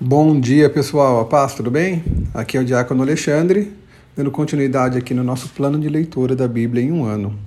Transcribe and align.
Bom 0.00 0.40
dia, 0.40 0.68
pessoal. 0.68 1.20
A 1.20 1.24
paz, 1.24 1.54
tudo 1.54 1.70
bem? 1.70 2.02
Aqui 2.34 2.56
é 2.56 2.60
o 2.60 2.64
Diácono 2.64 3.00
Alexandre, 3.00 3.72
dando 4.16 4.28
continuidade 4.28 4.98
aqui 4.98 5.14
no 5.14 5.22
nosso 5.22 5.50
plano 5.50 5.78
de 5.78 5.88
leitura 5.88 6.34
da 6.34 6.48
Bíblia 6.48 6.82
em 6.82 6.90
um 6.90 7.04
ano. 7.04 7.38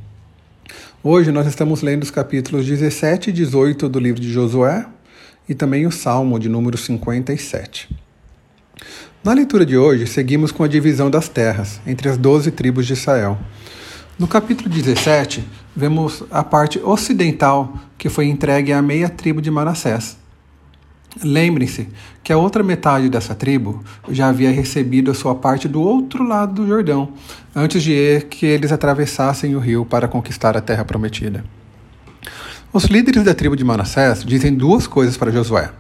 Hoje 1.04 1.30
nós 1.30 1.46
estamos 1.46 1.82
lendo 1.82 2.04
os 2.04 2.10
capítulos 2.10 2.66
17 2.66 3.32
e 3.32 3.34
18 3.34 3.90
do 3.90 4.00
livro 4.00 4.22
de 4.22 4.32
Josué 4.32 4.86
e 5.48 5.54
também 5.54 5.86
o 5.86 5.92
Salmo 5.92 6.40
de 6.40 6.48
número 6.48 6.78
57. 6.78 7.94
Na 9.22 9.34
leitura 9.34 9.66
de 9.66 9.78
hoje, 9.78 10.08
seguimos 10.08 10.50
com 10.50 10.64
a 10.64 10.70
divisão 10.70 11.12
das 11.12 11.28
terras 11.28 11.82
entre 11.86 12.08
as 12.08 12.18
doze 12.18 12.50
tribos 12.50 12.88
de 12.88 12.94
Israel. 12.94 13.38
No 14.18 14.26
capítulo 14.26 14.70
17, 14.70 15.46
vemos 15.76 16.24
a 16.32 16.46
parte 16.46 16.80
ocidental 16.80 17.78
que 17.98 18.08
foi 18.08 18.28
entregue 18.28 18.72
à 18.72 18.82
meia 18.82 19.10
tribo 19.10 19.42
de 19.42 19.52
Manassés 19.52 20.16
Lembrem-se 21.24 21.88
que 22.24 22.32
a 22.32 22.38
outra 22.38 22.64
metade 22.64 23.10
dessa 23.10 23.34
tribo 23.34 23.84
já 24.10 24.28
havia 24.28 24.52
recebido 24.52 25.10
a 25.10 25.14
sua 25.14 25.34
parte 25.34 25.68
do 25.68 25.82
outro 25.82 26.24
lado 26.24 26.54
do 26.54 26.68
Jordão, 26.68 27.14
antes 27.56 27.82
de 27.82 28.22
que 28.30 28.46
eles 28.46 28.72
atravessassem 28.72 29.56
o 29.56 29.60
rio 29.60 29.86
para 29.86 30.08
conquistar 30.08 30.56
a 30.56 30.62
terra 30.62 30.86
prometida. 30.86 31.44
Os 32.72 32.86
líderes 32.86 33.24
da 33.24 33.34
tribo 33.34 33.56
de 33.56 33.64
Manassés 33.64 34.24
dizem 34.24 34.54
duas 34.54 34.86
coisas 34.86 35.18
para 35.18 35.32
Josué. 35.32 35.72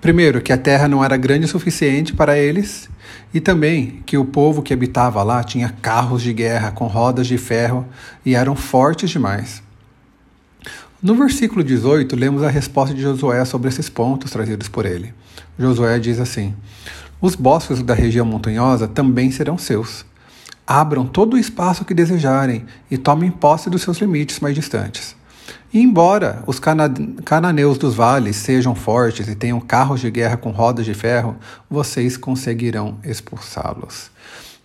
Primeiro, 0.00 0.40
que 0.40 0.52
a 0.52 0.58
terra 0.58 0.88
não 0.88 1.04
era 1.04 1.16
grande 1.16 1.44
o 1.44 1.48
suficiente 1.48 2.12
para 2.12 2.38
eles, 2.38 2.88
e 3.32 3.40
também 3.40 4.02
que 4.06 4.16
o 4.16 4.24
povo 4.24 4.62
que 4.62 4.72
habitava 4.72 5.22
lá 5.22 5.44
tinha 5.44 5.74
carros 5.82 6.22
de 6.22 6.32
guerra 6.32 6.72
com 6.72 6.86
rodas 6.86 7.26
de 7.26 7.38
ferro 7.38 7.86
e 8.24 8.34
eram 8.34 8.56
fortes 8.56 9.10
demais. 9.10 9.62
No 11.02 11.16
versículo 11.16 11.64
18, 11.64 12.14
lemos 12.14 12.44
a 12.44 12.48
resposta 12.48 12.94
de 12.94 13.02
Josué 13.02 13.44
sobre 13.44 13.68
esses 13.68 13.88
pontos 13.88 14.30
trazidos 14.30 14.68
por 14.68 14.86
ele. 14.86 15.12
Josué 15.58 15.98
diz 15.98 16.20
assim: 16.20 16.54
Os 17.20 17.34
bosques 17.34 17.82
da 17.82 17.92
região 17.92 18.24
montanhosa 18.24 18.86
também 18.86 19.28
serão 19.32 19.58
seus. 19.58 20.04
Abram 20.64 21.04
todo 21.04 21.34
o 21.34 21.38
espaço 21.38 21.84
que 21.84 21.92
desejarem 21.92 22.64
e 22.88 22.96
tomem 22.96 23.32
posse 23.32 23.68
dos 23.68 23.82
seus 23.82 23.98
limites 23.98 24.38
mais 24.38 24.54
distantes. 24.54 25.16
E 25.74 25.80
embora 25.80 26.44
os 26.46 26.60
cana 26.60 26.88
cananeus 27.24 27.78
dos 27.78 27.96
vales 27.96 28.36
sejam 28.36 28.72
fortes 28.72 29.26
e 29.26 29.34
tenham 29.34 29.60
carros 29.60 30.00
de 30.00 30.08
guerra 30.08 30.36
com 30.36 30.52
rodas 30.52 30.86
de 30.86 30.94
ferro, 30.94 31.34
vocês 31.68 32.16
conseguirão 32.16 32.96
expulsá-los. 33.02 34.08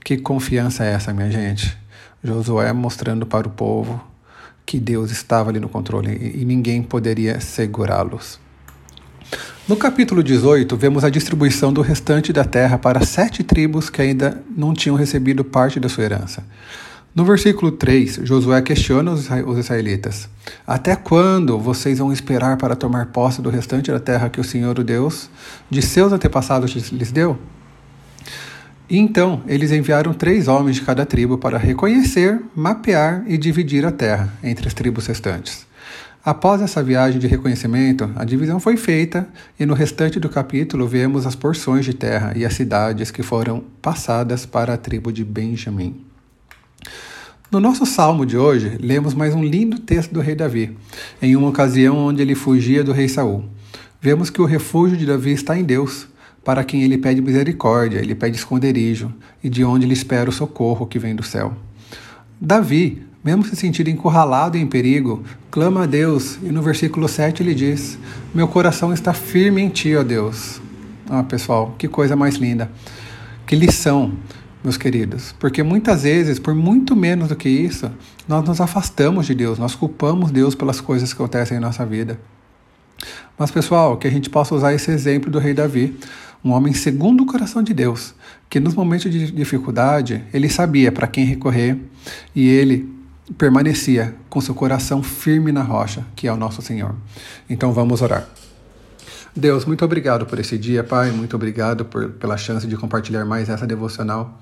Que 0.05 0.17
confiança 0.17 0.85
é 0.85 0.91
essa, 0.91 1.11
minha 1.11 1.31
gente? 1.31 1.75
Josué 2.23 2.71
mostrando 2.73 3.25
para 3.25 3.47
o 3.47 3.51
povo 3.51 3.99
que 4.67 4.77
Deus 4.77 5.11
estava 5.11 5.49
ali 5.49 5.61
no 5.61 5.69
controle 5.69 6.33
e 6.35 6.43
ninguém 6.43 6.83
poderia 6.83 7.39
segurá-los. 7.39 8.37
No 9.65 9.77
capítulo 9.77 10.21
18, 10.21 10.75
vemos 10.75 11.05
a 11.05 11.09
distribuição 11.09 11.71
do 11.71 11.81
restante 11.81 12.33
da 12.33 12.43
terra 12.43 12.77
para 12.77 13.05
sete 13.05 13.45
tribos 13.45 13.89
que 13.89 14.01
ainda 14.01 14.43
não 14.55 14.73
tinham 14.73 14.97
recebido 14.97 15.43
parte 15.45 15.79
da 15.79 15.87
sua 15.87 16.03
herança. 16.03 16.43
No 17.15 17.23
versículo 17.23 17.71
3, 17.71 18.19
Josué 18.23 18.61
questiona 18.61 19.11
os 19.11 19.57
israelitas: 19.57 20.29
Até 20.65 20.97
quando 20.97 21.57
vocês 21.57 21.99
vão 21.99 22.11
esperar 22.11 22.57
para 22.57 22.75
tomar 22.75 23.07
posse 23.07 23.41
do 23.41 23.49
restante 23.49 23.89
da 23.89 23.99
terra 23.99 24.29
que 24.29 24.39
o 24.39 24.43
Senhor, 24.43 24.77
o 24.77 24.83
Deus 24.83 25.29
de 25.69 25.81
seus 25.81 26.11
antepassados, 26.11 26.73
lhes 26.91 27.11
deu? 27.11 27.39
E 28.89 28.97
então 28.97 29.41
eles 29.47 29.71
enviaram 29.71 30.13
três 30.13 30.47
homens 30.47 30.77
de 30.77 30.81
cada 30.81 31.05
tribo 31.05 31.37
para 31.37 31.57
reconhecer, 31.57 32.41
mapear 32.55 33.23
e 33.27 33.37
dividir 33.37 33.85
a 33.85 33.91
terra 33.91 34.33
entre 34.41 34.67
as 34.67 34.73
tribos 34.73 35.07
restantes. 35.07 35.67
Após 36.23 36.61
essa 36.61 36.83
viagem 36.83 37.19
de 37.19 37.27
reconhecimento, 37.27 38.09
a 38.15 38.25
divisão 38.25 38.59
foi 38.59 38.75
feita 38.75 39.27
e 39.59 39.65
no 39.65 39.73
restante 39.73 40.19
do 40.19 40.29
capítulo 40.29 40.87
vemos 40.87 41.25
as 41.25 41.35
porções 41.35 41.85
de 41.85 41.93
terra 41.93 42.33
e 42.35 42.45
as 42.45 42.53
cidades 42.53 43.11
que 43.11 43.23
foram 43.23 43.63
passadas 43.81 44.45
para 44.45 44.73
a 44.73 44.77
tribo 44.77 45.11
de 45.11 45.23
Benjamim. 45.23 46.03
No 47.49 47.61
nosso 47.61 47.85
salmo 47.85 48.25
de 48.25 48.37
hoje, 48.37 48.77
lemos 48.81 49.13
mais 49.13 49.33
um 49.33 49.41
lindo 49.41 49.79
texto 49.79 50.13
do 50.13 50.19
rei 50.19 50.35
Davi, 50.35 50.77
em 51.21 51.33
uma 51.37 51.47
ocasião 51.47 51.95
onde 51.95 52.21
ele 52.21 52.35
fugia 52.35 52.83
do 52.83 52.91
rei 52.91 53.07
Saul. 53.07 53.45
Vemos 54.01 54.29
que 54.29 54.41
o 54.41 54.45
refúgio 54.45 54.97
de 54.97 55.05
Davi 55.05 55.31
está 55.31 55.57
em 55.57 55.63
Deus 55.63 56.07
para 56.47 56.63
quem 56.63 56.81
ele 56.81 56.97
pede 56.97 57.21
misericórdia, 57.21 57.99
ele 57.99 58.15
pede 58.15 58.37
esconderijo, 58.37 59.13
e 59.43 59.49
de 59.49 59.65
onde 59.65 59.85
ele 59.85 59.91
espera 59.91 60.29
o 60.29 60.31
socorro 60.31 60.87
que 60.87 60.97
vem 60.97 61.13
do 61.13 61.21
céu. 61.21 61.53
Davi, 62.39 63.03
mesmo 63.21 63.43
se 63.43 63.53
sentindo 63.53 63.89
encurralado 63.89 64.55
e 64.55 64.61
em 64.61 64.65
perigo, 64.65 65.25
clama 65.51 65.83
a 65.83 65.85
Deus, 65.85 66.39
e 66.41 66.45
no 66.45 66.61
versículo 66.61 67.05
7 67.09 67.43
ele 67.43 67.53
diz: 67.53 67.99
Meu 68.33 68.47
coração 68.47 68.93
está 68.93 69.13
firme 69.13 69.61
em 69.61 69.67
ti, 69.67 69.93
ó 69.93 70.03
Deus. 70.03 70.61
Ah, 71.09 71.21
pessoal, 71.21 71.75
que 71.77 71.85
coisa 71.85 72.15
mais 72.15 72.35
linda. 72.35 72.71
Que 73.45 73.53
lição, 73.53 74.13
meus 74.63 74.77
queridos. 74.77 75.35
Porque 75.37 75.61
muitas 75.61 76.03
vezes, 76.03 76.39
por 76.39 76.55
muito 76.55 76.95
menos 76.95 77.27
do 77.27 77.35
que 77.35 77.49
isso, 77.49 77.91
nós 78.25 78.47
nos 78.47 78.61
afastamos 78.61 79.25
de 79.25 79.35
Deus, 79.35 79.59
nós 79.59 79.75
culpamos 79.75 80.31
Deus 80.31 80.55
pelas 80.55 80.79
coisas 80.79 81.11
que 81.11 81.21
acontecem 81.21 81.57
em 81.57 81.59
nossa 81.59 81.85
vida. 81.85 82.17
Mas, 83.37 83.51
pessoal, 83.51 83.97
que 83.97 84.07
a 84.07 84.09
gente 84.09 84.29
possa 84.29 84.55
usar 84.55 84.73
esse 84.73 84.89
exemplo 84.89 85.29
do 85.29 85.39
rei 85.39 85.53
Davi 85.53 85.95
um 86.43 86.51
homem 86.51 86.73
segundo 86.73 87.23
o 87.23 87.25
coração 87.25 87.61
de 87.61 87.73
Deus, 87.73 88.13
que 88.49 88.59
nos 88.59 88.75
momentos 88.75 89.11
de 89.11 89.31
dificuldade 89.31 90.23
ele 90.33 90.49
sabia 90.49 90.91
para 90.91 91.07
quem 91.07 91.25
recorrer 91.25 91.77
e 92.35 92.47
ele 92.47 92.89
permanecia 93.37 94.15
com 94.29 94.39
seu 94.39 94.55
coração 94.55 95.03
firme 95.03 95.51
na 95.51 95.61
rocha, 95.61 96.05
que 96.15 96.27
é 96.27 96.31
o 96.31 96.37
nosso 96.37 96.61
Senhor. 96.61 96.95
Então 97.49 97.73
vamos 97.73 98.01
orar. 98.01 98.27
Deus, 99.35 99.65
muito 99.65 99.85
obrigado 99.85 100.25
por 100.25 100.39
esse 100.39 100.57
dia, 100.57 100.83
Pai, 100.83 101.11
muito 101.11 101.35
obrigado 101.35 101.85
por, 101.85 102.09
pela 102.11 102.37
chance 102.37 102.65
de 102.65 102.75
compartilhar 102.75 103.23
mais 103.25 103.49
essa 103.49 103.67
devocional. 103.67 104.41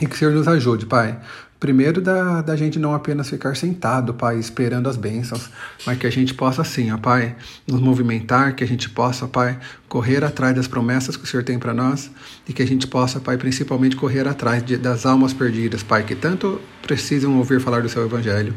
E 0.00 0.06
que 0.06 0.14
o 0.14 0.18
Senhor 0.18 0.34
nos 0.34 0.46
ajude, 0.46 0.84
Pai. 0.84 1.18
Primeiro, 1.58 2.02
da, 2.02 2.42
da 2.42 2.54
gente 2.54 2.78
não 2.78 2.92
apenas 2.92 3.30
ficar 3.30 3.56
sentado, 3.56 4.12
Pai, 4.12 4.38
esperando 4.38 4.90
as 4.90 4.96
bênçãos, 4.96 5.48
mas 5.86 5.98
que 5.98 6.06
a 6.06 6.10
gente 6.10 6.34
possa, 6.34 6.62
sim, 6.62 6.92
ó 6.92 6.98
Pai, 6.98 7.34
nos 7.66 7.80
movimentar, 7.80 8.54
que 8.54 8.62
a 8.62 8.66
gente 8.66 8.90
possa, 8.90 9.26
Pai, 9.26 9.58
correr 9.88 10.22
atrás 10.22 10.54
das 10.54 10.68
promessas 10.68 11.16
que 11.16 11.24
o 11.24 11.26
Senhor 11.26 11.42
tem 11.42 11.58
para 11.58 11.72
nós 11.72 12.10
e 12.46 12.52
que 12.52 12.62
a 12.62 12.66
gente 12.66 12.86
possa, 12.86 13.20
Pai, 13.20 13.38
principalmente 13.38 13.96
correr 13.96 14.28
atrás 14.28 14.62
de, 14.62 14.76
das 14.76 15.06
almas 15.06 15.32
perdidas, 15.32 15.82
Pai, 15.82 16.02
que 16.04 16.14
tanto 16.14 16.60
precisam 16.82 17.34
ouvir 17.38 17.58
falar 17.58 17.80
do 17.80 17.88
Seu 17.88 18.04
Evangelho. 18.04 18.54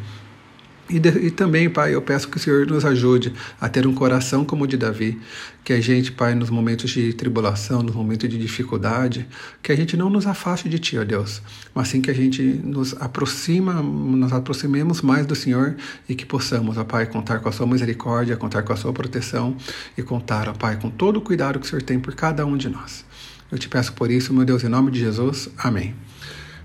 E, 0.89 0.97
de, 0.97 1.09
e, 1.09 1.29
também, 1.29 1.69
Pai, 1.69 1.93
eu 1.93 2.01
peço 2.01 2.27
que 2.27 2.37
o 2.37 2.39
Senhor 2.39 2.65
nos 2.65 2.83
ajude 2.83 3.31
a 3.61 3.69
ter 3.69 3.85
um 3.85 3.93
coração 3.93 4.43
como 4.43 4.63
o 4.63 4.67
de 4.67 4.75
Davi, 4.75 5.21
que 5.63 5.71
a 5.71 5.79
gente, 5.79 6.11
Pai, 6.11 6.33
nos 6.33 6.49
momentos 6.49 6.89
de 6.89 7.13
tribulação, 7.13 7.83
nos 7.83 7.93
momentos 7.93 8.27
de 8.27 8.39
dificuldade, 8.39 9.27
que 9.61 9.71
a 9.71 9.75
gente 9.75 9.95
não 9.95 10.09
nos 10.09 10.25
afaste 10.25 10.67
de 10.67 10.79
Ti, 10.79 10.97
ó 10.97 11.03
Deus, 11.03 11.43
mas 11.75 11.89
sim 11.89 12.01
que 12.01 12.09
a 12.09 12.13
gente 12.13 12.41
nos 12.41 12.99
aproxima, 12.99 13.73
nos 13.83 14.33
aproximemos 14.33 15.03
mais 15.03 15.27
do 15.27 15.35
Senhor 15.35 15.75
e 16.07 16.15
que 16.15 16.25
possamos, 16.25 16.75
ó 16.75 16.83
Pai, 16.83 17.05
contar 17.05 17.39
com 17.39 17.49
a 17.49 17.51
Sua 17.51 17.67
misericórdia, 17.67 18.35
contar 18.35 18.63
com 18.63 18.73
a 18.73 18.75
Sua 18.75 18.91
proteção 18.91 19.55
e 19.95 20.01
contar, 20.01 20.49
ó 20.49 20.53
Pai, 20.53 20.79
com 20.81 20.89
todo 20.89 21.17
o 21.17 21.21
cuidado 21.21 21.59
que 21.59 21.67
o 21.67 21.69
Senhor 21.69 21.83
tem 21.83 21.99
por 21.99 22.15
cada 22.15 22.43
um 22.47 22.57
de 22.57 22.67
nós. 22.67 23.05
Eu 23.51 23.59
te 23.59 23.69
peço 23.69 23.93
por 23.93 24.09
isso, 24.09 24.33
meu 24.33 24.43
Deus, 24.43 24.63
em 24.63 24.69
nome 24.69 24.89
de 24.89 24.99
Jesus. 24.99 25.49
Amém. 25.55 25.93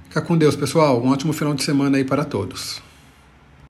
Fica 0.09 0.23
com 0.23 0.37
Deus, 0.37 0.56
pessoal. 0.56 1.03
Um 1.03 1.09
ótimo 1.09 1.35
final 1.35 1.55
de 1.55 1.62
semana 1.62 1.99
aí 1.99 2.05
para 2.05 2.25
todos. 2.25 2.81